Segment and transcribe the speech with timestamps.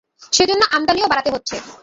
[0.33, 1.55] সে জন্য আমদানিও বাড়াতে হচ্ছে।